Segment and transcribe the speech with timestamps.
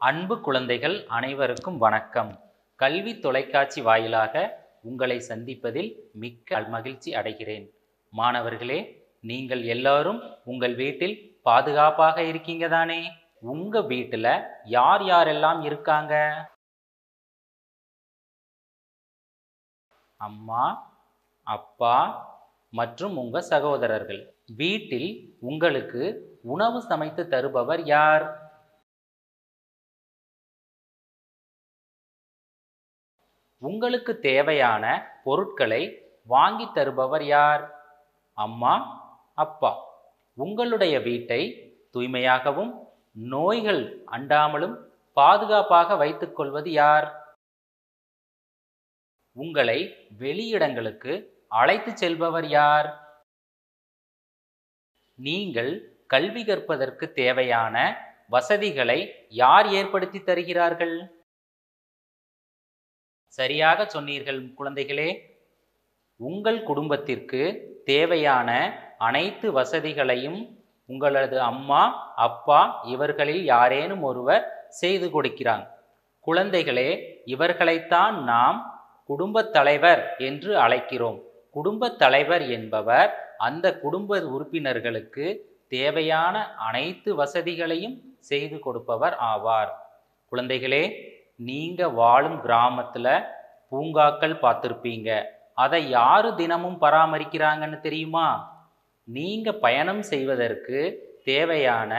[0.00, 2.30] அன்பு குழந்தைகள் அனைவருக்கும் வணக்கம்.
[2.80, 4.34] கல்வி தொலைக்காட்சி வாயிலாக
[4.82, 7.64] உங்களை சந்திப்பதில் மிக்க மகிழ்ச்சி அடைகிறேன்.
[8.12, 8.78] மாணவர்களே
[9.20, 13.00] நீங்கள் எல்லாரும் உங்கள் வீட்டில் பாதுகாப்பாக இருக்கீங்க தானே?
[13.54, 14.26] உங்க வீட்டுல
[14.76, 16.14] யார் யாரெல்லாம் இருக்காங்க?
[20.20, 20.64] அம்மா
[21.46, 21.96] அப்பா
[22.72, 24.22] மற்றும் உங்க சகோதரர்கள்.
[24.56, 26.02] வீட்டில் உங்களுக்கு
[26.42, 28.24] உணவு சமைத்து தருபவர் யார்?
[33.68, 34.84] உங்களுக்கு தேவையான
[35.24, 35.82] பொருட்களை
[36.26, 37.62] வாங்கி தருபவர் யார்?
[38.32, 38.74] அம்மா
[39.34, 39.72] அப்பா.
[40.34, 41.40] உங்களுடைய வீட்டை
[41.92, 42.72] தூய்மையாகவும்
[43.12, 44.76] நோய்கள் அண்டாமலும்
[45.12, 47.08] பாதுகாப்பாக வைத்துக்கொள்வது யார்?
[49.36, 49.78] உங்களை
[50.18, 51.12] வெளியிடங்களுக்கு
[51.48, 52.88] அழைத்து செல்பவர் யார்?
[55.18, 55.72] நீங்கள்
[56.06, 57.76] கல்வி கற்பதற்கு தேவையான
[58.28, 60.96] வசதிகளை யார் ஏற்படுத்தி தருகிறார்கள்?
[63.38, 65.08] சரியாக சொன்னீர்கள் குழந்தைகளே.
[66.20, 67.40] உங்கள் குடும்பத்திற்கு
[67.84, 68.50] தேவையான
[68.98, 70.40] அனைத்து வசதிகளையும்
[70.88, 71.82] உங்களது அம்மா
[72.26, 72.60] அப்பா
[72.94, 74.44] இவர்களில் யாரேனும் ஒருவர்
[74.80, 75.66] செய்து கொடுக்கிறாங்க
[76.26, 76.88] குழந்தைகளே
[77.34, 78.58] இவர்களைத்தான் நாம்
[79.10, 81.18] குடும்பத் தலைவர் என்று அழைக்கிறோம்.
[81.56, 85.26] குடும்பத் தலைவர் என்பவர் அந்த குடும்ப உறுப்பினர்களுக்கு
[85.68, 86.36] தேவையான
[86.68, 87.96] அனைத்து வசதிகளையும்
[88.30, 89.72] செய்து கொடுப்பவர் ஆவார்.
[90.32, 90.82] குழந்தைகளே
[91.36, 93.24] நீங்கள் வாழும் கிராமத்தில்
[93.68, 95.22] பூங்காக்கள் பார்த்துருப்பீங்க.
[95.54, 98.56] அதை யார் தினமும் பராமரிக்கிறாங்கன்னு தெரியுமா?
[99.04, 100.78] நீங்கள் பயணம் செய்வதற்கு
[101.24, 101.92] தேவையான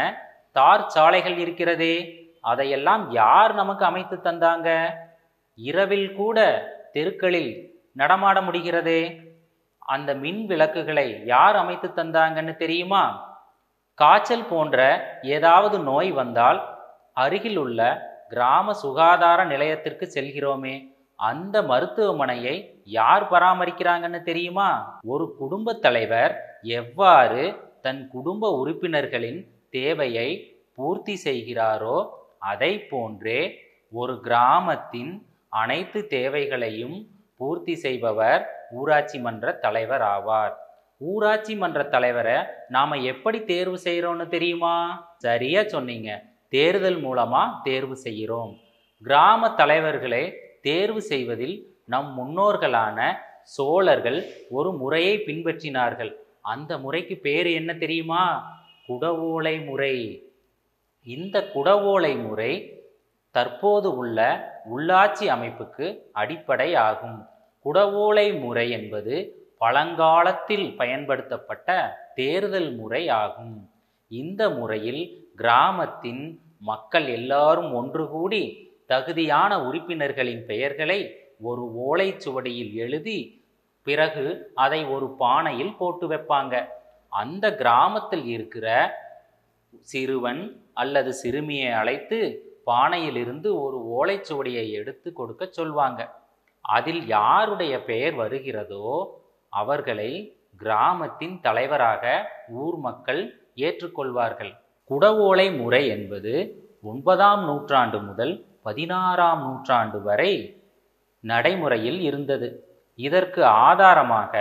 [0.51, 1.95] தார் சாலைகள் இருக்கிறதே.
[2.41, 4.89] அதையெல்லாம் யார் நமக்கு அமைத்து தந்தாங்க?
[5.55, 6.37] இரவில் கூட
[6.93, 9.33] தெருக்களில் நடமாட முடிகிறதே.
[9.77, 13.33] அந்த மின் விளக்குகளை யார் அமைத்து தந்தாங்கன்னு தெரியுமா?
[13.93, 14.77] காய்ச்சல் போன்ற
[15.21, 16.59] ஏதாவது நோய் வந்தால்
[17.13, 17.81] அருகில் உள்ள
[18.29, 20.75] கிராம சுகாதார நிலையத்திற்கு செல்கிறோமே
[21.15, 24.69] அந்த மருத்துவமனையை யார் பராமரிக்கிறாங்கன்னு தெரியுமா?
[25.05, 27.43] ஒரு குடும்ப தலைவர் எவ்வாறு
[27.81, 31.97] தன் குடும்ப உறுப்பினர்களின் தேவையை பூர்த்தி செய்கிறாரோ
[32.37, 33.41] அதை போன்றே
[33.91, 35.13] ஒரு கிராமத்தின்
[35.49, 36.97] அனைத்து தேவைகளையும்
[37.35, 40.53] பூர்த்தி செய்பவர் ஊராட்சி மன்ற தலைவர் ஆவார்.
[40.97, 42.37] ஊராட்சி மன்ற தலைவரை
[42.67, 44.75] நாம எப்படி தேர்வு செய்கிறோன்னு தெரியுமா?
[45.17, 46.09] சரியா சொன்னீங்க.
[46.55, 48.51] தேர்தல் மூலமாக தேர்வு செய்கிறோம்.
[49.03, 50.23] கிராம தலைவர்களை
[50.67, 51.55] தேர்வு செய்வதில்
[51.93, 52.99] நம் முன்னோர்களான
[53.55, 54.19] சோழர்கள்
[54.57, 56.11] ஒரு முறையை பின்பற்றினார்கள்.
[56.53, 58.23] அந்த முறைக்கு பேர் என்ன தெரியுமா?
[58.87, 59.95] குடவோலை முறை.
[61.15, 62.53] இந்த குடவோலை முறை
[63.35, 64.19] தற்போது உள்ள
[64.73, 65.87] உள்ளாட்சி அமைப்புக்கு
[66.21, 67.19] அடிப்படை ஆகும்.
[67.65, 69.15] குடவோலை முறை என்பது
[69.63, 71.69] பழங்காலத்தில் பயன்படுத்தப்பட்ட
[72.19, 73.55] தேர்தல் முறை ஆகும்.
[74.11, 75.03] இந்த முறையில்
[75.39, 76.23] கிராமத்தின்
[76.57, 83.43] மக்கள் எல்லாரும் ஒன்று கூடி தகுதியான உறுப்பினர்களின் பெயர்களை ஒரு ஓலைச்சுவடியில் எழுதி
[83.83, 86.67] பிறகு அதை ஒரு பானையில் போட்டு வைப்பாங்க.
[87.09, 88.95] அந்த கிராமத்தில் இருக்கிற
[89.81, 92.19] சிறுவன் அல்லது சிறுமியை அழைத்து
[92.65, 96.09] பானையிலிருந்து ஒரு ஓலைச்சுவடியை எடுத்து கொடுக்க சொல்வாங்க.
[96.61, 104.55] அதில் யாருடைய பெயர் வருகிறதோ அவர்களை கிராமத்தின் தலைவராக ஊர் மக்கள் ஏற்றுக்கொள்வார்கள்.
[104.89, 106.33] குடவோலை முறை என்பது
[106.81, 110.61] ஒன்பதாம் நூற்றாண்டு முதல் பதினாறாம் நூற்றாண்டு வரை
[111.19, 112.65] நடைமுறையில் இருந்தது.
[112.95, 114.33] இதற்கு ஆதாரமாக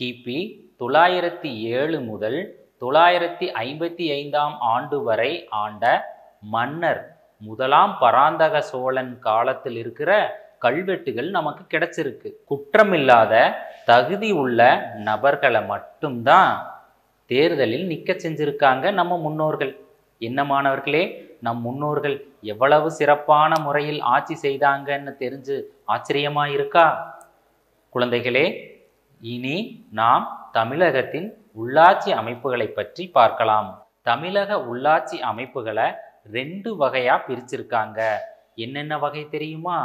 [0.00, 0.38] கிபி
[0.80, 2.38] தொள்ளாயிரத்தி ஏழு முதல்
[2.80, 5.84] தொள்ளாயிரத்தி ஐம்பத்தி ஐந்தாம் ஆண்டு வரை ஆண்ட
[6.40, 7.02] மன்னர்
[7.36, 10.10] முதலாம் பராந்தக சோழன் காலத்தில் இருக்கிற
[10.58, 12.30] கல்வெட்டுகள் நமக்கு கிடைச்சிருக்கு.
[12.50, 13.34] குற்றமில்லாத
[13.84, 14.60] தகுதி உள்ள
[15.04, 16.77] நபர்களை மட்டும்தான்
[17.30, 19.72] தேர்தலில் நிக்க செஞ்சிருக்காங்க நம்ம முன்னோர்கள்.
[20.18, 21.02] என்ன மாணவர்களே
[21.40, 26.86] நம் முன்னோர்கள் எவ்வளவு சிறப்பான முறையில் ஆட்சி செய்தாங்கன்னு தெரிஞ்சு ஆச்சரியமா இருக்கா?
[27.94, 28.46] குழந்தைகளே
[29.20, 33.84] இனி நாம் தமிழகத்தின் உள்ளாட்சி அமைப்புகளை பற்றி பார்க்கலாம்.
[34.02, 35.86] தமிழக உள்ளாட்சி அமைப்புகளை
[36.30, 38.00] ரெண்டு வகையா பிரிச்சிருக்காங்க.
[38.54, 39.78] என்னென்ன வகை தெரியுமா?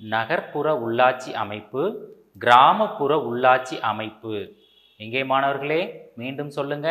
[0.00, 1.82] நகர்ப்புற உள்ளாட்சி அமைப்பு
[2.38, 4.34] கிராமப்புற உள்ளாட்சி அமைப்பு.
[5.00, 6.10] எங்கே மாணவர்களே?
[6.16, 6.88] மீண்டும் சொல்லுங்க.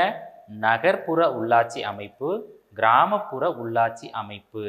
[0.48, 2.30] நகர்ப்புற உள்ளாட்சி அமைப்பு
[2.74, 4.63] கிராமப்புற உள்ளாட்சி அமைப்பு.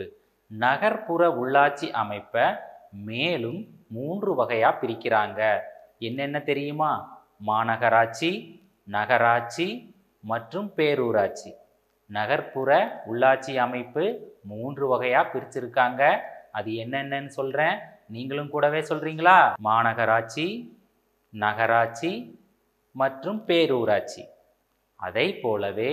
[0.51, 2.45] நகர்ப்புற உள்ளாட்சி அமைப்பை
[3.11, 5.41] மேலும் மூன்று வகையாக பிரிக்கிறாங்க.
[5.99, 6.91] என்னென்ன தெரியுமா?
[7.47, 8.31] மாநகராட்சி
[8.85, 9.69] நகராட்சி
[10.21, 11.51] மற்றும் பேரூராட்சி.
[12.11, 12.71] நகர்ப்புற
[13.11, 14.05] உள்ளாட்சி அமைப்பு
[14.43, 16.03] மூன்று வகையாக பிரிச்சிருக்காங்க.
[16.53, 17.77] அது என்னென்னு சொல்கிறேன்
[18.09, 20.47] நீங்களும் கூடவே சொல்கிறீங்களா மாநகராட்சி
[21.33, 22.13] நகராட்சி
[23.01, 24.23] மற்றும் பேரூராட்சி.
[25.07, 25.91] அதை போலவே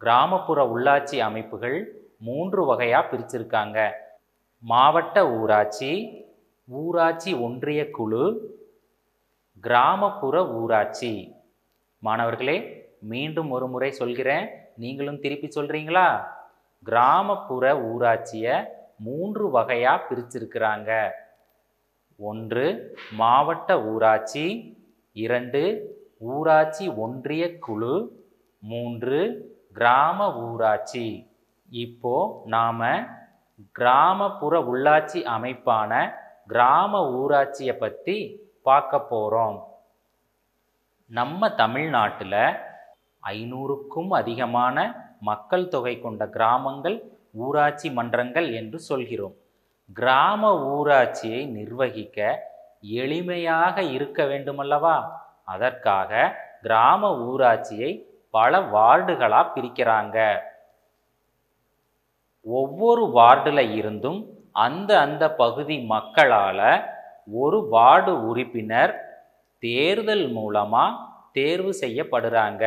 [0.00, 1.78] கிராமப்புற உள்ளாட்சி அமைப்புகள்
[2.26, 3.78] மூன்று வகையாக பிரிச்சிருக்காங்க.
[4.62, 5.92] மாவட்ட ஊராட்சி
[6.78, 8.24] ஊராட்சி ஒன்றிய குழு
[9.60, 11.12] கிராமப்புற ஊராட்சி.
[12.06, 12.56] மாணவர்களே
[13.12, 14.46] மீண்டும் ஒரு முறை சொல்கிறேன்.
[14.82, 16.08] நீங்களும் திருப்பி சொல்கிறீங்களா
[16.82, 18.56] கிராமப்புற ஊராட்சியை
[19.06, 20.90] மூன்று வகையாக பிரிச்சிருக்கிறாங்க.
[22.30, 22.66] ஒன்று
[23.20, 24.46] மாவட்ட ஊராட்சி.
[25.26, 25.62] இரண்டு
[26.20, 27.94] ஊராட்சி ஒன்றிய குழு
[28.62, 29.20] மூன்று
[29.72, 31.06] கிராம ஊராட்சி.
[31.70, 32.90] இப்போ நாம
[33.78, 35.92] கிராமப்புற உள்ளாட்சி அமைப்பான
[36.46, 38.16] கிராம ஊராட்சியை பற்றி
[38.62, 39.58] பார்க்க போகிறோம்
[41.10, 42.42] நம்ம தமிழ்நாட்டில்
[43.22, 44.76] ஐநூறுக்கும் அதிகமான
[45.20, 46.98] மக்கள் தொகை கொண்ட கிராமங்கள்
[47.44, 49.34] ஊராட்சி மன்றங்கள் என்று சொல்கிறோம்.
[49.96, 52.18] கிராம ஊராட்சியை நிர்வகிக்க
[53.00, 54.96] எளிமையாக இருக்க வேண்டுமல்லவா?
[55.52, 56.10] அதற்காக
[56.64, 57.90] கிராம ஊராட்சியை
[58.34, 60.18] பல வார்டுகளாக பிரிக்கிறாங்க.
[62.46, 64.20] ஒவ்வொரு வார்டில் இருந்தும்
[64.66, 66.68] அந்த அந்த பகுதி மக்களால்
[67.42, 68.94] ஒரு வார்டு உறுப்பினர்
[69.62, 70.98] தேர்தல் மூலமாக
[71.38, 72.64] தேர்வு செய்யப்படுறாங்க.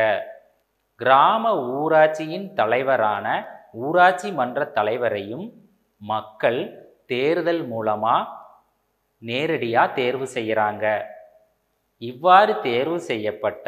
[1.00, 1.44] கிராம
[1.78, 3.26] ஊராட்சியின் தலைவரான
[3.84, 5.46] ஊராட்சி மன்ற தலைவரையும்
[6.00, 6.60] மக்கள்
[7.12, 8.30] தேர்தல் மூலமாக
[9.22, 10.86] நேரடியாக தேர்வு செய்கிறாங்க
[11.98, 13.66] இவ்வாறு தேர்வு செய்யப்பட்ட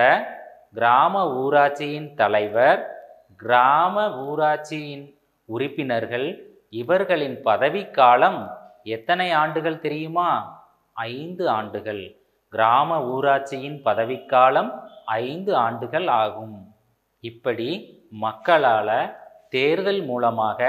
[0.73, 2.95] கிராம ஊராட்சியின் தலைவர்
[3.37, 5.15] கிராம ஊராட்சியின்
[5.45, 8.51] உறுப்பினர்கள் இவர்களின் பதவிக்காலம்
[8.83, 10.55] எத்தனை ஆண்டுகள் தெரியுமா?
[10.93, 12.17] ஐந்து ஆண்டுகள்.
[12.49, 16.75] கிராம ஊராட்சியின் பதவிக்காலம் ஐந்து ஆண்டுகள் ஆகும்.
[17.21, 19.17] இப்படி மக்களால்
[19.49, 20.61] தேர்தல் மூலமாக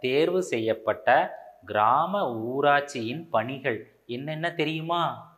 [0.00, 1.08] தேர்வு செய்யப்பட்ட
[1.64, 5.33] கிராம ஊராட்சியின் பணிகள் என்னென்ன தெரியுமா?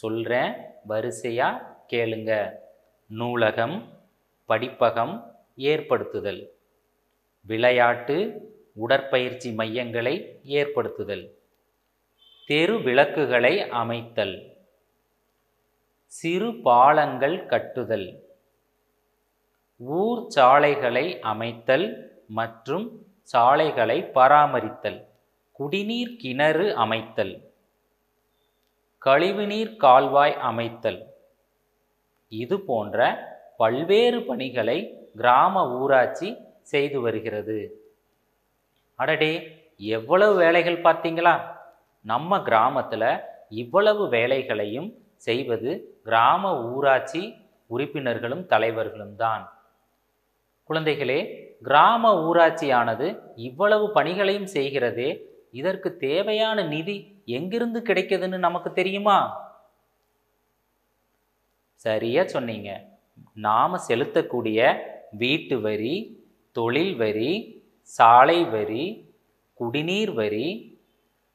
[0.00, 2.50] சொல்கிறேன் வரிசையாக கேளுங்க.
[3.06, 3.98] நூலகம்
[4.48, 5.22] படிப்பகம்
[5.56, 6.48] ஏற்படுத்துதல்.
[7.42, 8.16] விளையாட்டு
[8.74, 11.30] உடற்பயிற்சி மையங்களை ஏற்படுத்துதல்.
[12.46, 14.56] தெரு விளக்குகளை அமைத்தல்.
[16.06, 18.22] சிறு பாலங்கள் கட்டுதல்.
[19.76, 25.06] ஊர் சாலைகளை அமைத்தல் மற்றும் சாலைகளை பராமரித்தல்.
[25.52, 27.45] குடிநீர் கிணறு அமைத்தல்.
[29.06, 31.00] கழிவுநீர் கால்வாய் அமைத்தல்.
[32.28, 32.98] இது போன்ற
[33.56, 34.78] பல்வேறு பணிகளை
[35.20, 36.28] கிராம ஊராட்சி
[36.72, 37.58] செய்து வருகிறது.
[38.94, 39.32] அடடே
[39.76, 41.34] எவ்வளவு வேலைகள் பார்த்தீங்களா?
[42.04, 43.10] நம்ம கிராமத்தில்
[43.62, 44.88] இவ்வளவு வேலைகளையும்
[45.26, 45.70] செய்வது
[46.08, 47.22] கிராம ஊராட்சி
[47.66, 49.44] உறுப்பினர்களும் தலைவர்களும் தான்.
[50.70, 51.20] குழந்தைகளே
[51.62, 53.06] கிராம ஊராட்சியானது
[53.48, 55.10] இவ்வளவு பணிகளையும் செய்கிறதே
[55.50, 56.96] இதற்கு தேவையான நிதி
[57.26, 59.16] எங்கிருந்து கிடைக்குதுன்னு நமக்கு தெரியுமா?
[61.84, 62.70] சரியா சொன்னீங்க.
[63.46, 64.60] நாம் செலுத்தக்கூடிய
[65.22, 65.94] வீட்டு வரி
[66.52, 67.32] தொழில் வரி
[67.96, 68.84] சாலை வரி
[69.60, 70.48] குடிநீர் வரி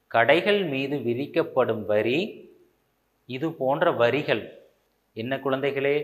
[0.07, 2.19] கடைகள் மீது விதிக்கப்படும் வரி
[3.25, 4.43] இது போன்ற வரிகள்.
[5.13, 5.95] என்ன குழந்தைகளே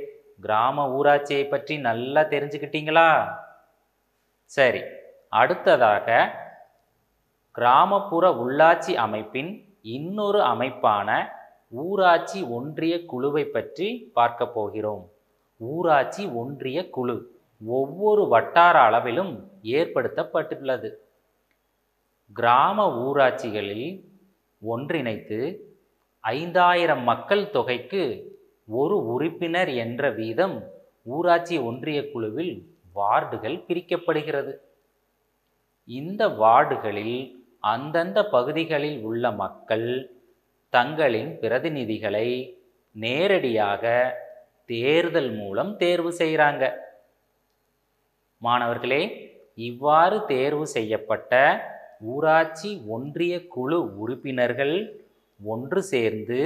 [0.45, 3.10] கிராம ஊராட்சியை பற்றி நல்லா தெரிஞ்சுக்கிட்டீங்களா?
[4.51, 4.81] சரி
[5.42, 6.07] அடுத்ததாக
[7.51, 9.51] கிராமப்புற உள்ளாட்சி அமைப்பின்
[9.95, 11.10] இன்னொரு அமைப்பான
[11.84, 15.03] ஊராட்சி ஒன்றிய குழுவை பற்றி பார்க்க போகிறோம்.
[15.58, 17.15] ஊராட்சி ஒன்றிய குழு
[17.65, 19.34] ஒவ்வொரு வட்டார அளவிலும்
[19.77, 20.89] ஏற்படுத்தப்பட்டுள்ளது.
[22.34, 23.89] கிராம ஊராட்சிகளில்
[24.62, 25.39] ஒன்றிணைத்து
[26.24, 28.03] ஐந்தாயிரம் மக்கள் தொகைக்கு
[28.79, 30.56] ஒரு உறுப்பினர் என்ற வீதம்
[31.15, 32.53] ஊராட்சி ஒன்றிய குழுவில்
[32.96, 34.53] வார்டுகள் பிரிக்கப்படுகிறது.
[35.88, 37.20] இந்த வார்டுகளில்
[37.67, 39.89] அந்தந்த பகுதிகளில் உள்ள மக்கள்
[40.74, 42.27] தங்களின் பிரதிநிதிகளை
[42.95, 43.83] நேரடியாக
[44.69, 46.63] தேர்தல் மூலம் தேர்வு செய்கிறாங்க
[48.41, 49.01] மாணவர்களே
[49.59, 51.33] இவ்வாறு தேர்வு செய்யப்பட்ட
[52.07, 54.75] ஊராட்சி ஒன்றிய குழு உறுப்பினர்கள்
[55.39, 56.41] ஒன்று சேர்ந்து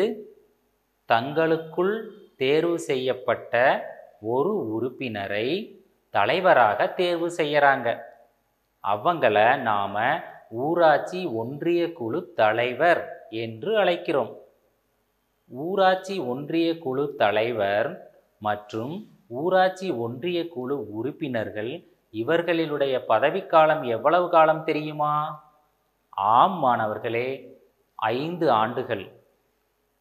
[1.10, 1.96] தங்களுக்குள்
[2.38, 3.56] தேர்வு செய்யப்பட்ட
[4.28, 5.48] ஒரு உறுப்பினரை
[6.14, 7.90] தலைவராக தேர்வு செய்கிறாங்க
[8.84, 9.98] அவங்கள நாம
[10.52, 14.34] ஊராட்சி ஒன்றிய குழு தலைவர் என்று அழைக்கிறோம்.
[15.48, 17.90] ஊராட்சி ஒன்றிய குழு தலைவர்
[18.40, 25.14] மற்றும் ஊராட்சி ஒன்றிய குழு உறுப்பினர்கள் இவர்களினுடைய பதவிக்காலம் எவ்வளவு காலம் தெரியுமா?
[26.10, 27.60] ஆம் மாணவர்களே
[27.96, 29.12] ஐந்து ஆண்டுகள்.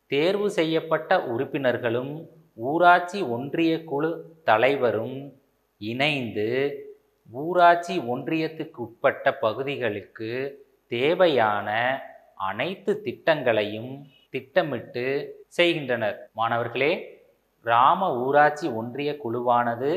[0.06, 5.32] தேர்வு செய்யப்பட்ட உறுப்பினர்களும் ஊராட்சி ஒன்றிய குழு தலைவரும்
[5.78, 6.48] இணைந்து
[7.32, 10.30] ஊராட்சி ஒன்றியத்துக்கு உட்பட்ட பகுதிகளுக்கு
[10.86, 11.68] தேவையான
[12.34, 13.92] அனைத்து திட்டங்களையும்
[14.30, 15.04] திட்டமிட்டு
[15.46, 16.30] செய்கின்றனர்.
[16.32, 16.92] மாணவர்களே
[17.60, 19.90] கிராம ஊராட்சி ஒன்றிய குழுவானது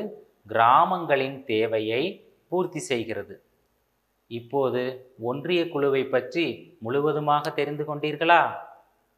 [0.48, 2.04] கிராமங்களின் தேவையை
[2.48, 3.44] பூர்த்தி செய்கிறது.
[4.28, 4.82] இப்போது
[5.20, 8.42] ஒன்றிய குழுவை பற்றி முழுவதுமாக தெரிந்து கொண்டீர்களா?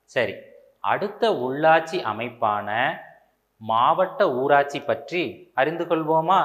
[0.03, 0.36] சரி
[0.79, 3.00] அடுத்த உள்ளாட்சி அமைப்பான
[3.57, 6.41] மாவட்ட ஊராட்சி பற்றி அறிந்து கொள்வோமா?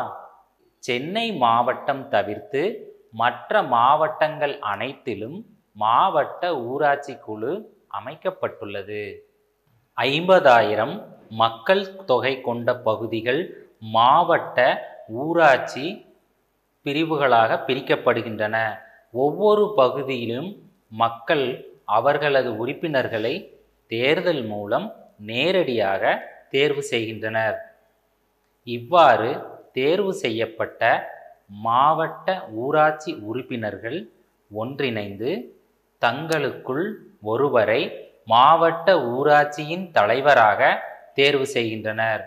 [0.87, 2.63] சென்னை மாவட்டம் தவிர்த்து
[3.13, 5.39] மற்ற மாவட்டங்கள் அனைத்திலும்
[5.77, 7.53] மாவட்ட ஊராட்சி குழு
[7.99, 9.03] அமைக்கப்பட்டுள்ளது.
[9.97, 10.95] ஐம்பதாயிரம்
[11.43, 13.41] மக்கள் தொகை கொண்ட பகுதிகள்
[13.97, 14.59] மாவட்ட
[15.23, 15.87] ஊராட்சி
[16.87, 18.57] பிரிவுகளாக பிரிக்கப்படுகின்றன.
[19.15, 20.51] ஒவ்வொரு பகுதியிலும்
[21.03, 21.47] மக்கள்
[21.97, 23.35] அவர்களது உறுப்பினர்களை
[23.91, 24.87] தேர்தல் மூலம்
[25.31, 26.03] நேரடியாக
[26.51, 27.59] தேர்வு செய்கின்றனர்.
[28.67, 29.31] இவ்வாறு
[29.73, 30.83] தேர்வு செய்யப்பட்ட
[31.65, 32.27] மாவட்ட
[32.63, 33.99] ஊராட்சி உறுப்பினர்கள்
[34.51, 35.31] ஒன்றிணைந்து
[36.03, 36.87] தங்களுக்குள்
[37.23, 37.83] ஒருவரை
[38.25, 40.61] மாவட்ட ஊராட்சியின் தலைவராக
[41.15, 42.23] தேர்வு செய்கின்றனர்.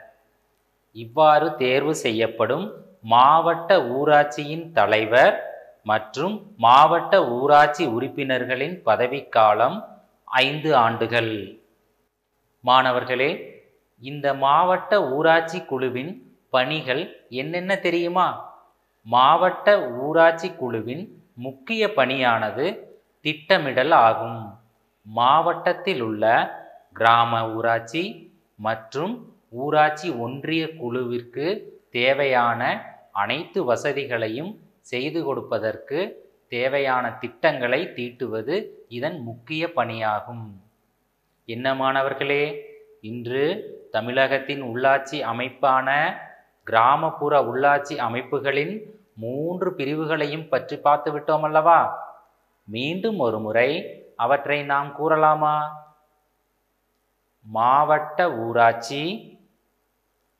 [0.96, 2.66] இவ்வாறு தேர்வு செய்யப்படும்
[3.14, 5.36] மாவட்ட ஊராட்சியின் தலைவர்
[5.84, 6.36] மற்றும்
[6.66, 9.78] மாவட்ட ஊராட்சி உறுப்பினர்களின் பதவிக்காலம்
[10.26, 11.34] ஐந்து ஆண்டுகள்.
[12.64, 13.32] மாணவர்களே
[14.02, 16.14] இந்த மாவட்ட ஊராட்சி குழுவின்
[16.56, 17.04] பணிகள்
[17.42, 18.28] என்னென்ன தெரியுமா?
[19.06, 19.68] மாவட்ட
[20.06, 21.04] ஊராட்சி குழுவின்
[21.46, 22.66] முக்கிய பணியானது
[23.26, 24.42] திட்டமிடல் ஆகும்.
[25.06, 26.26] மாவட்டத்தில் உள்ள
[27.00, 28.04] கிராம ஊராட்சி
[28.60, 29.14] மற்றும்
[29.62, 31.48] ஊராட்சி ஒன்றிய குழுவிற்கு
[31.98, 32.62] தேவையான
[33.22, 34.52] அனைத்து வசதிகளையும்
[34.92, 36.00] செய்து கொடுப்பதற்கு
[36.56, 38.56] தேவையான திட்டங்களை தீட்டுவது
[38.98, 40.46] இதன் முக்கிய பணியாகும்.
[41.50, 42.44] என்ன மாணவர்களே?
[43.10, 43.44] இன்று
[43.96, 45.90] தமிழகத்தின் உள்ளாட்சி அமைப்பான
[46.64, 48.74] கிராமப்புற உள்ளாட்சி அமைப்புகளின்
[49.16, 51.80] மூன்று பிரிவுகளையும் பற்றி பார்த்து விட்டோம் அல்லவா
[52.64, 53.70] மீண்டும் ஒரு முறை
[54.16, 55.56] அவற்றை நாம் கூறலாமா?
[57.46, 59.04] மாவட்ட ஊராட்சி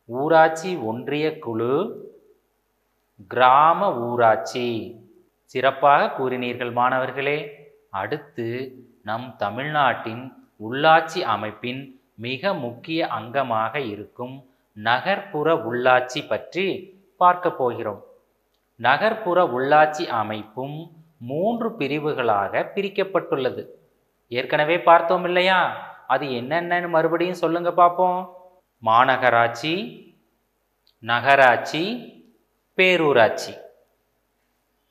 [0.06, 1.76] ஊராட்சி ஒன்றிய குழு
[3.28, 4.68] கிராம ஊராட்சி.
[5.46, 7.38] சிறப்பாக கூறினீர்கள் மாணவர்களே.
[7.90, 8.48] அடுத்து
[9.04, 10.24] நம் தமிழ்நாட்டின்
[10.64, 11.82] உள்ளாட்சி அமைப்பின்
[12.16, 14.36] மிக முக்கிய அங்கமாக இருக்கும்
[14.74, 18.04] நகர்ப்புற உள்ளாட்சி பற்றி பார்க்க போகிறோம்.
[18.76, 23.66] நகர்ப்புற உள்ளாட்சி அமைப்பும் மூன்று பிரிவுகளாக பிரிக்கப்பட்டுள்ளது.
[24.28, 25.92] ஏற்கனவே பார்த்தோம் இல்லையா?
[26.08, 28.38] அது என்னென்னு மறுபடியும் சொல்லுங்க பார்ப்போம்.
[28.86, 30.02] மாநகராட்சி
[31.00, 32.12] நகராட்சி
[32.78, 33.58] பேரூராட்சி.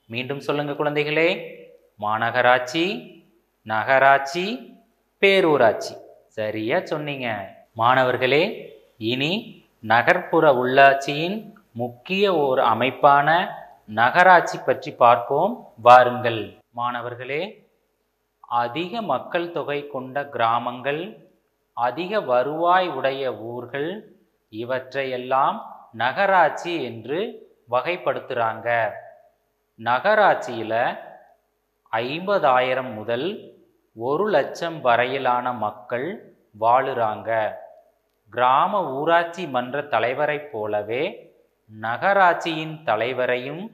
[0.06, 1.54] மீண்டும் சொல்லுங்க குழந்தைகளே.
[2.00, 3.14] மாநகராட்சி
[3.62, 4.74] நகராட்சி
[5.20, 5.94] பேரூராட்சி.
[6.26, 7.56] சரியா சொன்னீங்க.
[7.72, 11.38] மாணவர்களே இனி நகர்ப்புற உள்ளாட்சியின்
[11.72, 13.28] முக்கிய ஒரு அமைப்பான
[13.86, 15.54] நகராட்சி பற்றி பார்ப்போம்.
[15.82, 16.42] வாருங்கள்.
[16.70, 17.42] மாணவர்களே
[18.40, 21.02] அதிக மக்கள் தொகை கொண்ட கிராமங்கள்
[21.76, 23.90] அதிக வருவாய் உடைய ஊர்கள்
[24.48, 25.58] இவற்றையெல்லாம்
[25.92, 27.20] நகராட்சி என்று
[27.70, 28.68] வகைப்படுத்துகிறாங்க
[29.78, 30.78] நகராட்சியில்
[31.92, 33.28] ஐம்பதாயிரம் முதல்
[33.96, 36.08] ஒரு லட்சம் வரையிலான மக்கள்
[36.60, 37.30] வாழுறாங்க.
[38.32, 41.34] கிராம ஊராட்சி மன்ற தலைவரைப் போலவே
[41.80, 43.70] நகராட்சியின் தலைவரையும்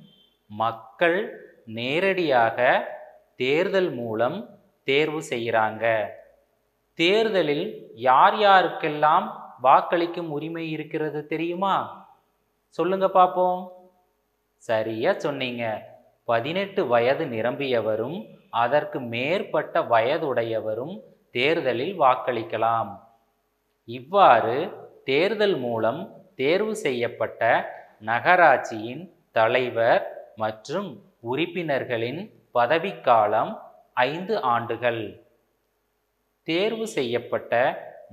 [0.47, 1.19] மக்கள்
[1.65, 2.59] நேரடியாக
[3.37, 6.07] தேர்தல் மூலம் தேர்வு செய்கிறாங்க.
[6.95, 9.27] தேர்தலில் யார் யாருக்கெல்லாம்
[9.63, 12.07] வாக்களிக்கும் உரிமை இருக்கிறது தெரியுமா?
[12.69, 13.73] சொல்லுங்க பார்ப்போம்
[14.57, 15.65] சரியா சொன்னீங்க.
[16.25, 18.19] பதினெட்டு வயது நிரம்பியவரும்
[18.51, 21.01] அதற்கு மேற்பட்ட வயதுடையவரும்
[21.31, 22.91] தேர்தலில் வாக்களிக்கலாம்.
[23.89, 24.57] இவ்வாறு
[25.05, 26.01] தேர்தல் மூலம்
[26.35, 27.43] தேர்வு செய்யப்பட்ட
[28.01, 30.03] நகராட்சியின் தலைவர்
[30.37, 30.91] மற்றும்
[31.21, 32.21] உறுப்பினர்களின்
[32.53, 33.53] பதவிக்காலம்
[34.09, 35.03] ஐந்து ஆண்டுகள்.
[36.49, 37.55] தேர்வு செய்யப்பட்ட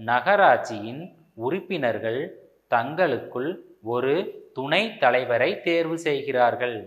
[0.05, 1.03] நகராட்சியின்
[1.45, 2.21] உறுப்பினர்கள்
[2.67, 3.51] தங்களுக்குள்
[3.93, 4.15] ஒரு
[4.53, 6.77] துணை தலைவரை தேர்வு செய்கிறார்கள்.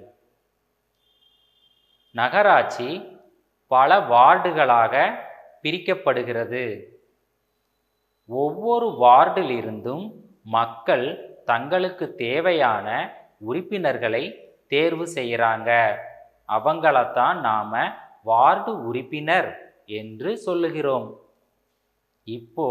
[2.14, 2.90] நகராட்சி
[3.70, 4.94] பல வார்டுகளாக
[5.62, 6.64] பிரிக்கப்படுகிறது.
[8.28, 11.06] ஒவ்வொரு வார்டிலிருந்தும் மக்கள்
[11.44, 12.86] தங்களுக்கு தேவையான
[13.38, 14.24] உறுப்பினர்களை
[14.66, 15.70] தேர்வு செய்கிறாங்க.
[16.48, 17.74] அவங்களத்தான் நாம்
[18.22, 21.20] வார்டு உறுப்பினர் என்று சொல்லுகிறோம்.
[22.24, 22.68] இப்போ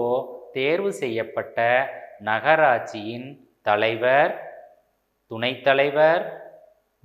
[0.54, 1.90] தேர்வு செய்யப்பட்ட
[2.24, 3.28] நகராட்சியின்
[3.62, 4.34] தலைவர்
[5.32, 6.24] துணைத் தலைவர்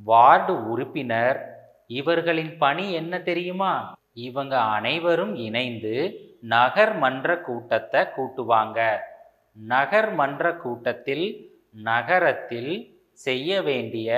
[0.04, 1.38] வார்டு உறுப்பினர்
[1.86, 3.94] இவர்களின் பணி என்ன தெரியுமா?
[4.12, 5.96] இவங்க அனைவரும் இணைந்து
[6.42, 8.78] நகர்மன்ற கூட்டத்தை கூட்டுவாங்க.
[9.56, 11.26] நகர்மன்ற கூட்டத்தில்
[11.70, 12.72] நகரத்தில்
[13.12, 14.10] செய்ய வேண்டிய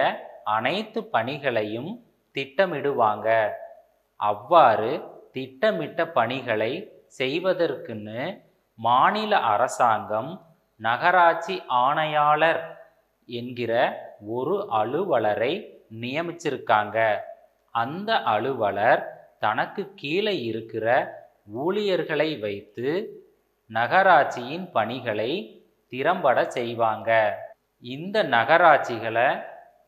[0.44, 1.90] அனைத்து பணிகளையும்
[2.36, 3.28] திட்டமிடுவாங்க.
[4.20, 4.92] அவ்வாறு
[5.32, 6.72] திட்டமிட்ட பணிகளை
[7.18, 8.20] செய்வதற்குன்னு
[8.78, 10.30] மாநில அரசாங்கம்
[10.80, 12.62] நகராட்சி ஆணையாளர்
[13.28, 13.72] என்கிற
[14.26, 15.52] ஒரு அலுவலரை
[16.00, 16.98] நியமிச்சிருக்காங்க.
[17.70, 19.02] அந்த அலுவலர்
[19.38, 20.86] தனக்கு கீழே இருக்கிற
[21.48, 22.88] ஊழியர்களை வைத்து
[23.70, 25.32] நகராட்சியின் பணிகளை
[25.88, 27.10] திறம்பட செய்வாங்க.
[27.78, 29.28] இந்த நகராட்சிகளை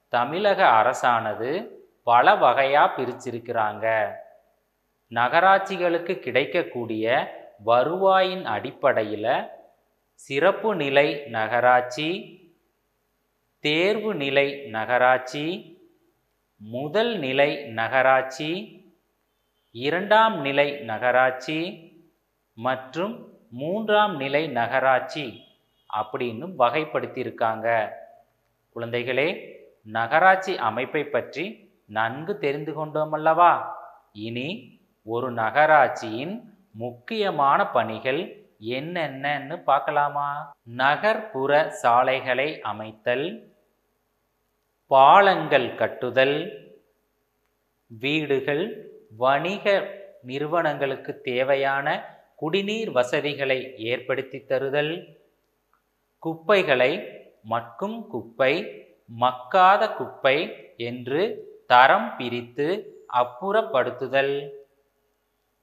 [0.09, 1.51] தமிழக அரசானது
[2.03, 3.87] பல வகையாக பிரிச்சிருக்கிறாங்க.
[5.13, 7.07] நகராட்சிகளுக்கு கிடைக்கக்கூடிய
[7.65, 9.33] வருவாயின் அடிப்படையில்
[10.15, 12.09] சிறப்பு நிலை நகராட்சி
[13.65, 15.47] தேர்வு நிலை நகராட்சி
[16.61, 18.51] முதல் நிலை நகராட்சி
[19.85, 21.57] இரண்டாம் நிலை நகராட்சி
[22.57, 23.15] மற்றும்
[23.51, 25.25] மூன்றாம் நிலை நகராட்சி
[25.91, 27.67] அப்படின்னு வகைப்படுத்தியிருக்காங்க.
[28.77, 29.29] குழந்தைகளே
[29.97, 31.45] நகராட்சி அமைப்பை பற்றி
[31.99, 33.53] நன்கு தெரிந்து கொண்டோம் அல்லவா?
[34.27, 34.49] இனி
[35.07, 36.35] ஒரு நகராட்சியின்
[36.85, 38.23] முக்கியமான பணிகள்
[38.79, 40.29] என்னென்னு பார்க்கலாமா?
[40.83, 41.53] நகர்ப்புற
[41.83, 43.27] சாலைகளை அமைத்தல்
[44.91, 46.39] பாலங்கள் கட்டுதல்
[47.91, 48.67] வீடுகள்
[49.11, 55.17] வணிக நிறுவனங்களுக்கு தேவையான குடிநீர் வசதிகளை ஏற்படுத்தி தருதல்.
[56.19, 56.93] குப்பைகளை
[57.51, 58.81] மக்கும் குப்பை
[59.21, 64.51] மக்காத குப்பை என்று தரம் பிரித்து அப்புறப்படுத்துதல்.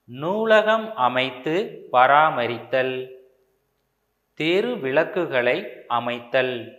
[0.04, 3.10] நூலகம் அமைத்து பராமரித்தல்.
[4.34, 6.78] தெரு விளக்குகளை அமைத்தல்.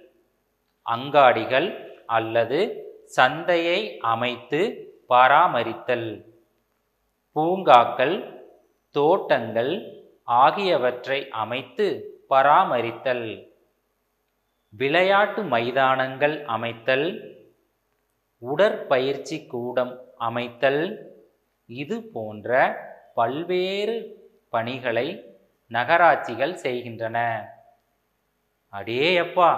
[0.89, 6.34] அங்காடிகள் அல்லது சந்தையை அமைத்து பராமரித்தல்.
[7.35, 8.15] பூங்காக்கள்
[8.91, 9.71] தோட்டங்கள்
[10.23, 11.85] ஆகியவற்றை அமைத்து
[12.29, 13.51] பராமரித்தல்.
[14.69, 17.07] விளையாட்டு மைதானங்கள் அமைத்தல்.
[18.37, 20.83] உடற்பயிற்சி கூடம் அமைத்தல்.
[21.65, 22.49] இது போன்ற
[23.13, 23.97] பல்வேறு
[24.49, 25.07] பணிகளை
[25.67, 27.17] நகராட்சிகள் செய்கின்றன.
[28.69, 29.51] அடே அப்பா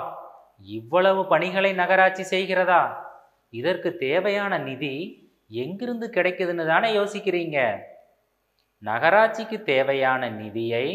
[0.62, 2.82] இவ்வளவு பணிகளை நகராட்சி செய்கிறதா?
[3.50, 4.96] இதற்கு தேவையான நிதி
[5.50, 7.80] எங்கிருந்து கிடைக்குதுன்னு தானே யோசிக்கிறீங்க?
[8.84, 10.88] நகராட்சிக்கு தேவையான நிதியை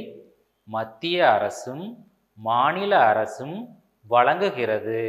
[0.69, 1.85] மத்திய அரசும்
[2.39, 3.57] மாநில அரசும்
[4.07, 5.03] வழங்குகிறது.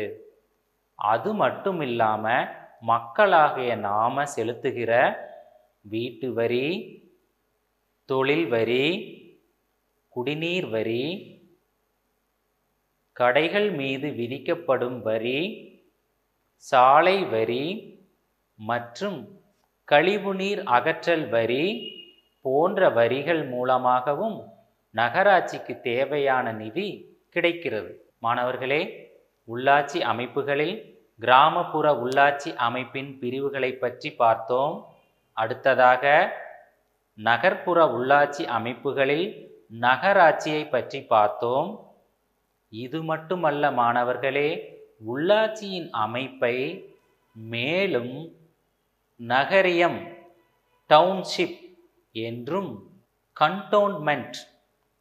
[0.95, 2.49] அது மட்டும் இல்லாமல்
[2.81, 4.91] மக்களாகிய நாம செலுத்துகிற
[5.81, 6.67] வீட்டு வரி
[8.05, 8.85] தொழில் வரி
[10.09, 11.03] குடிநீர் வரி
[13.13, 15.39] கடைகள் மீது விதிக்கப்படும் வரி
[16.57, 17.92] சாலை வரி
[18.59, 19.17] மற்றும்
[19.91, 21.65] கழிவுநீர் அகற்றல் வரி
[22.41, 24.37] போன்ற வரிகள் மூலமாகவும்
[24.95, 26.87] நகராட்சிக்கு தேவையான நிதி
[27.29, 27.91] கிடைக்கிறது.
[28.19, 28.81] மாணவர்களே
[29.47, 30.75] உள்ளாட்சி அமைப்புகளில்
[31.19, 34.85] கிராமப்புற உள்ளாட்சி அமைப்பின் பிரிவுகளை பற்றி பார்த்தோம்.
[35.37, 36.03] அடுத்ததாக
[37.15, 39.27] நகர்ப்புற உள்ளாட்சி அமைப்புகளில்
[39.81, 41.69] நகராட்சியை பற்றி பார்த்தோம்.
[42.69, 44.49] இது மட்டுமல்ல மாணவர்களே
[45.07, 46.55] உள்ளாட்சியின் அமைப்பை
[47.35, 48.15] மேலும்
[49.27, 49.99] நகரியம்
[50.89, 51.59] டவுன்ஷிப்
[52.11, 52.71] என்றும்
[53.39, 54.37] கண்டோன்மெண்ட்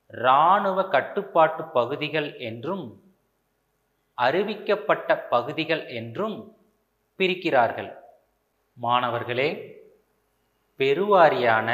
[0.07, 3.03] இராணுவ கட்டுப்பாட்டு பகுதிகள் என்றும்
[4.19, 6.57] அறிவிக்கப்பட்ட பகுதிகள் என்றும்
[7.19, 7.91] பிரிக்கிறார்கள்.
[8.73, 9.49] மாணவர்களே
[10.79, 11.69] பெருவாரியான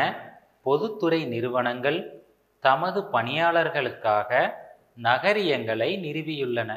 [0.62, 2.24] பொதுத்துறை நிறுவனங்கள்
[2.60, 4.52] தமது பணியாளர்களுக்காக
[4.94, 6.70] நகரியங்களை நிறுவியுள்ளன.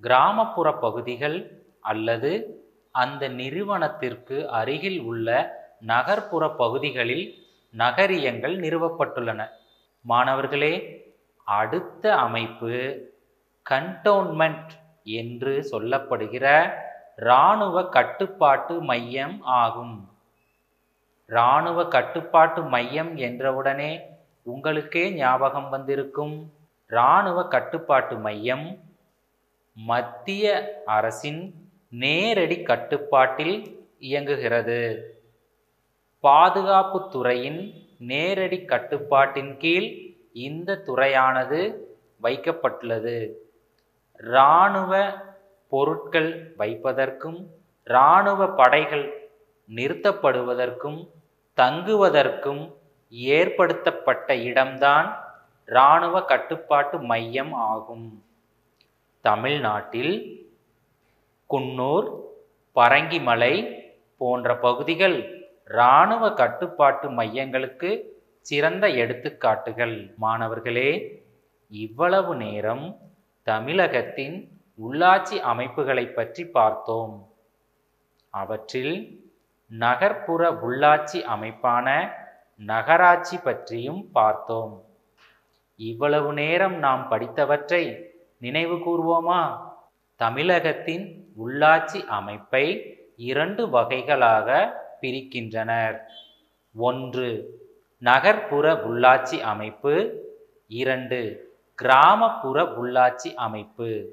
[0.00, 2.30] கிராமப்புற பகுதிகள் அல்லது
[3.00, 5.28] அந்த நிறுவனத்திற்கு அருகில் உள்ள
[5.90, 7.26] நகர்ப்புற பகுதிகளில்
[7.74, 9.40] நகரியங்கள் நிறுவப்பட்டுள்ளன.
[10.04, 10.74] மாணவர்களே
[11.46, 12.72] அடுத்த அமைப்பு
[13.66, 14.72] கண்டோன்மெண்ட்
[15.18, 16.46] என்று சொல்லப்படுகிற
[17.26, 19.96] இராணுவ கட்டுப்பாட்டு மையம் ஆகும்.
[21.30, 23.92] இராணுவ கட்டுப்பாட்டு மையம் என்றவுடனே
[24.46, 26.36] உங்களுக்கே ஞாபகம் வந்திருக்கும்
[26.90, 28.66] இராணுவ கட்டுப்பாட்டு மையம்
[29.76, 30.44] மத்திய
[30.96, 31.42] அரசின்
[31.88, 35.00] நேரடி கட்டுப்பாட்டில் இயங்குகிறது.
[36.20, 41.76] பாதுகாப்பு துறையின் நேரடி கட்டுப்பாட்டின் கீழ் இந்த துறையானது
[42.22, 43.32] வைக்கப்பட்டுள்ளது.
[44.18, 45.12] இராணுவ
[45.68, 47.46] பொருட்கள் வைப்பதற்கும்
[47.84, 49.30] இராணுவ படைகள்
[49.68, 51.08] நிறுத்தப்படுவதற்கும்
[51.56, 52.74] தங்குவதற்கும்
[53.10, 55.24] ஏற்படுத்தப்பட்ட இடம்தான்
[55.66, 58.22] இராணுவ கட்டுப்பாட்டு மையம் ஆகும்.
[59.20, 60.14] தமிழ்நாட்டில்
[61.54, 62.06] குன்னூர்
[62.76, 63.84] பரங்கிமலை
[64.16, 68.02] போன்ற பகுதிகள் இராணுவ கட்டுப்பாட்டு மையங்களுக்கு
[68.40, 70.14] சிறந்த எடுத்துக்காட்டுகள்.
[70.16, 71.22] மாணவர்களே
[71.68, 72.96] இவ்வளவு நேரம்
[73.42, 77.28] தமிழகத்தின் உள்ளாட்சி அமைப்புகளை பற்றி பார்த்தோம்.
[78.30, 79.20] அவற்றில்
[79.68, 82.10] நகர்ப்புற உள்ளாட்சி அமைப்பான
[82.56, 84.84] நகராட்சி பற்றியும் பார்த்தோம்.
[85.76, 88.04] இவ்வளவு நேரம் நாம் படித்தவற்றை
[88.38, 89.66] நினைவு கூர்வோமா?
[90.16, 92.66] தமிழகத்தின் உள்ளாட்சி அமைப்பை
[93.16, 94.48] இரண்டு வகைகளாக
[95.00, 96.00] பிரிக்கின்றனர்.
[96.76, 97.28] ஒன்று
[97.98, 100.24] நகர்ப்புற உள்ளாட்சி அமைப்பு.
[100.68, 104.12] இரண்டு கிராமப்புற உள்ளாட்சி அமைப்பு.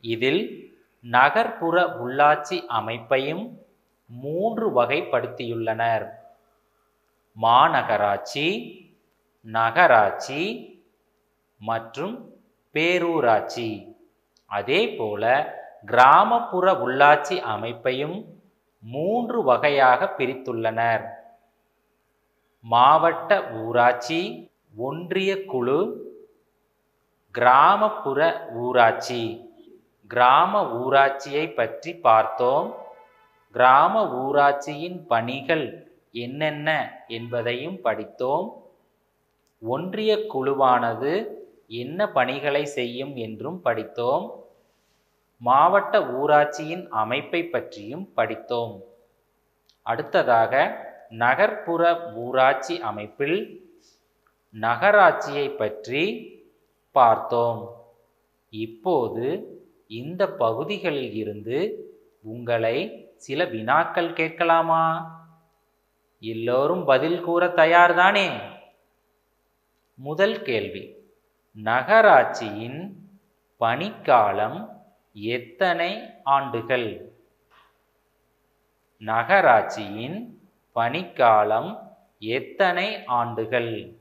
[0.00, 3.58] இதில் நகர்ப்புற உள்ளாட்சி அமைப்பையும்
[4.06, 6.10] மூன்று வகைப்படுத்தியுள்ளனர்.
[7.42, 8.46] மாநகராட்சி
[9.40, 10.42] நகராட்சி
[11.58, 12.34] மற்றும்
[12.74, 13.96] பேரூராட்சி.
[14.46, 15.24] அதேபோல
[15.84, 18.24] கிராமப்புற உள்ளாட்சி அமைப்பையும்
[18.80, 21.04] மூன்று வகையாக பிரித்துள்ளனர்.
[22.60, 26.06] மாவட்ட ஊராட்சி ஒன்றிய குழு
[27.30, 29.50] கிராமப்புற ஊராட்சி.
[30.06, 32.76] கிராம ஊராட்சியை பற்றி பார்த்தோம்.
[33.50, 38.62] கிராம ஊராட்சியின் பணிகள் என்னென்ன என்பதையும் படித்தோம்.
[39.60, 41.26] ஒன்றிய குழுவானது
[41.66, 44.37] என்ன பணிகளை செய்யும் என்றும் படித்தோம்.
[45.38, 48.82] மாவட்ட ஊராட்சியின் அமைப்பை பற்றியும் படித்தோம்.
[49.82, 50.52] அடுத்ததாக
[51.08, 53.66] நகர்ப்புற ஊராட்சி அமைப்பில்
[54.60, 56.04] நகராட்சியை பற்றி
[56.92, 57.76] பார்த்தோம்.
[58.50, 59.24] இப்போது
[59.86, 61.58] இந்த பகுதிகளில் இருந்து
[62.22, 65.16] உங்களை சில வினாக்கள் கேட்கலாமா?
[66.20, 68.38] எல்லோரும் பதில் கூற தயார்தானே?
[69.94, 70.96] முதல் கேள்வி.
[71.54, 72.96] நகராட்சியின்
[73.56, 74.77] பணிக்காலம்
[75.20, 77.12] எத்தனை ஆண்டுகள்?
[78.98, 80.40] நகராட்சியின்
[80.74, 83.96] பணிக்காலம் எத்தனை ஆண்டுகள்?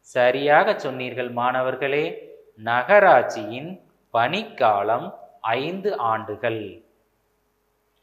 [0.00, 3.80] சரியாக சொன்னீர்கள் மாணவர்களே நகராட்சியின்
[4.12, 6.82] பணிக்காலம் ஐந்து ஆண்டுகள்.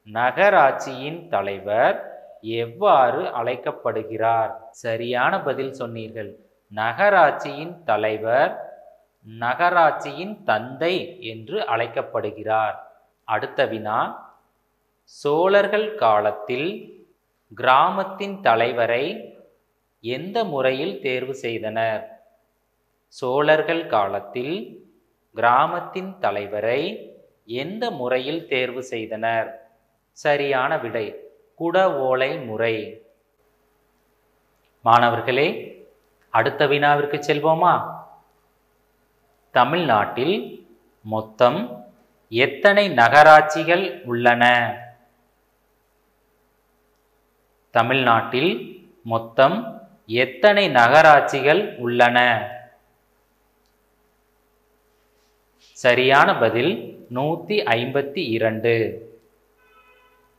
[0.05, 2.16] நகராட்சியின் தலைவர்
[2.47, 4.53] எவ்வாறு அழைக்கப்படுகிறார்?
[4.71, 6.31] சரியான பதில் சொன்னீர்கள்.
[6.73, 8.53] நகராட்சியின் தலைவர்
[9.27, 12.77] நகராட்சியின் தந்தை என்று அழைக்கப்படுகிறார்.
[13.25, 14.01] அடுத்த வினா
[15.03, 16.69] சோழர்கள் காலத்தில்
[17.53, 19.05] கிராமத்தின் தலைவரை
[20.01, 22.03] எந்த முறையில் தேர்வு செய்தனர்?
[23.09, 24.57] சோழர்கள் காலத்தில்
[25.37, 26.81] கிராமத்தின் தலைவரை
[27.45, 29.49] எந்த முறையில் தேர்வு செய்தனர்?
[30.11, 31.07] சரியான விடை
[31.61, 32.75] குட ஓலை முறை
[34.83, 35.47] மாணவர்களே
[36.31, 37.75] அடுத்த வினாவிற்கு செல்வோமா?
[39.51, 40.67] தமிழ்நாட்டில்
[41.03, 41.87] மொத்தம்
[42.29, 44.45] எத்தனை நகராட்சிகள் உள்ளன?
[47.71, 48.53] தமிழ்நாட்டில்
[49.03, 52.19] மொத்தம் எத்தனை நகராட்சிகள் உள்ளன?
[55.71, 58.77] சரியான பதில் நூற்றி ஐம்பத்தி இரண்டு.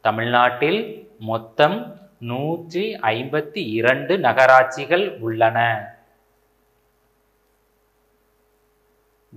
[0.01, 5.57] தமிழ்நாட்டில் மொத்தம் நூற்றி ஐம்பத்தி இரண்டு நகராட்சிகள் உள்ளன.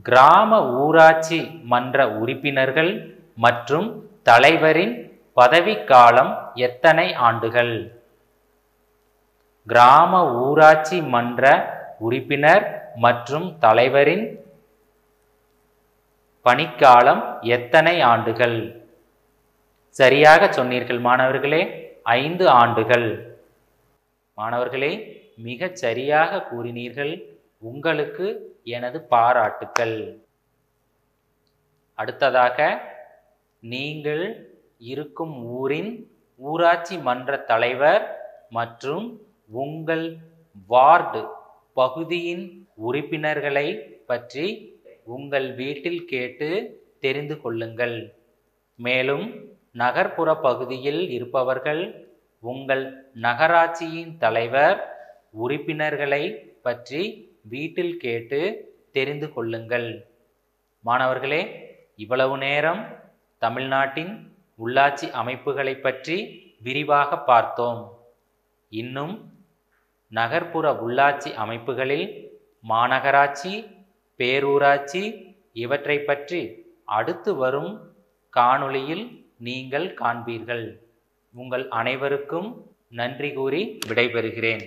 [0.03, 0.51] கிராம
[0.83, 1.41] ஊராட்சி
[1.73, 3.89] மன்ற உறுப்பினர்கள் மற்றும்
[4.23, 4.95] தலைவரின்
[5.35, 7.75] பதவிக்காலம் எத்தனை ஆண்டுகள்?
[9.67, 10.13] கிராம
[10.47, 11.45] ஊராட்சி மன்ற
[11.99, 14.39] உறுப்பினர் மற்றும் தலைவரின்
[16.43, 18.80] பணிக்காலம் எத்தனை ஆண்டுகள்?
[20.01, 21.63] சரியாக சொன்னீர்கள் மாணவர்களே.
[22.21, 23.09] ஐந்து ஆண்டுகள்.
[24.39, 24.93] மாணவர்களே
[25.47, 27.13] மிகச் சரியாக கூறினீர்கள்.
[27.71, 28.27] உங்களுக்கு
[28.77, 29.97] எனது பாராட்டுக்கள்.
[31.99, 32.59] அடுத்ததாக
[33.73, 34.25] நீங்கள்
[34.93, 35.93] இருக்கும் ஊரின்
[36.41, 38.05] ஊராட்சி மன்ற தலைவர்
[38.59, 39.07] மற்றும்
[39.63, 40.07] உங்கள்
[40.73, 41.23] வார்டு
[41.81, 42.45] பகுதியின்
[42.89, 43.69] உறுப்பினர்களை
[44.11, 44.47] பற்றி
[45.17, 46.49] உங்கள் வீட்டில் கேட்டு
[47.05, 47.97] தெரிந்து கொள்ளுங்கள்.
[48.79, 49.27] மேலும்
[49.75, 51.83] நகர்ப்புற பகுதியில் இருப்பவர்கள்
[52.43, 52.85] உங்கள்
[53.23, 54.79] நகராட்சியின் தலைவர்
[55.31, 56.23] உறுப்பினர்களை
[56.63, 57.03] பற்றி
[57.43, 58.41] வீட்டில் கேட்டு
[58.91, 59.89] தெரிந்து கொள்ளுங்கள்.
[60.85, 61.43] மாணவர்களே
[61.95, 62.83] இவ்வளவு நேரம்
[63.39, 64.13] தமிழ்நாட்டின்
[64.59, 66.17] உள்ளாட்சி அமைப்புகளை பற்றி
[66.63, 67.83] விரிவாக பார்த்தோம்.
[68.73, 69.15] இன்னும்
[70.13, 72.07] நகர்ப்புற உள்ளாட்சி அமைப்புகளில்
[72.65, 73.53] மாநகராட்சி
[74.21, 75.05] பேரூராட்சி
[75.53, 76.41] இவற்றை பற்றி
[76.85, 77.73] அடுத்து வரும்
[78.33, 79.05] காணொளியில்
[79.47, 80.65] நீங்கள் காண்பீர்கள்.
[81.35, 82.49] உங்கள் அனைவருக்கும்
[82.91, 84.63] நன்றி கூறி விடைபெறுகிறேன்.